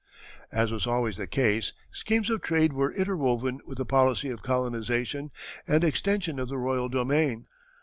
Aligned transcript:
As 0.51 0.71
was 0.71 0.87
always 0.87 1.17
the 1.17 1.27
case, 1.27 1.73
schemes 1.91 2.31
of 2.31 2.41
trade 2.41 2.73
were 2.73 2.91
interwoven 2.91 3.59
with 3.67 3.77
the 3.77 3.85
policy 3.85 4.31
of 4.31 4.41
colonization 4.41 5.29
and 5.67 5.83
extension 5.83 6.39
of 6.39 6.47
the 6.49 6.57
royal 6.57 6.89
domain. 6.89 7.45